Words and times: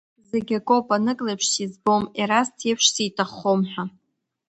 Зегь 0.29 0.53
акоуп, 0.57 0.87
анык 0.95 1.19
леиԥш 1.25 1.45
сизбом, 1.53 2.03
Ерасҭ 2.21 2.57
иеиԥш 2.63 2.85
сиҭаххом, 2.93 3.61
ҳәа. 3.71 3.83